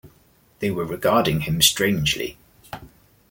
They 0.61 0.71
were 0.71 0.83
regarding 0.83 1.41
him 1.41 1.61
strangely. 1.61 2.39